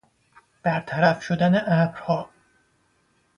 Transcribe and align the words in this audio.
برطرف 0.63 1.21
شدن 1.23 1.55
ابرها 1.55 2.29